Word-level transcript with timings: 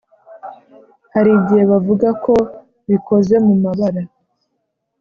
hari 1.13 1.29
igihe 1.39 1.63
bavuga 1.71 2.07
ko 2.23 2.33
bikoze 2.89 3.35
mu 3.45 3.53
mabara 3.63 4.01